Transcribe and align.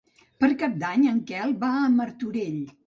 Per 0.43 0.49
Cap 0.61 0.79
d'Any 0.85 1.03
en 1.13 1.21
Quel 1.31 1.55
va 1.67 1.71
a 1.85 1.89
Martorell. 2.01 2.63